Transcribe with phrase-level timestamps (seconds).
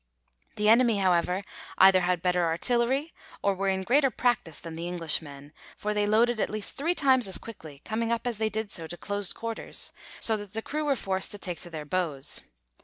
[0.55, 1.43] The enemy however
[1.77, 3.13] either had better artillery
[3.43, 6.95] or were in greater practice than the English men, for they loaded at least three
[6.95, 10.63] times as quickly, coming up as they did so to closed quarters, so that the
[10.63, 12.41] crew were forced to take to their bows.